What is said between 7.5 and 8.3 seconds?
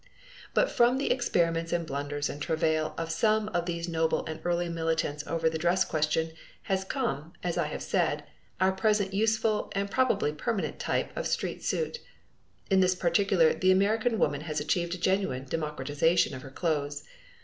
I have said,